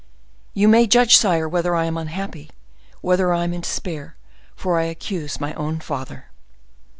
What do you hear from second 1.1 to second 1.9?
sire, whether I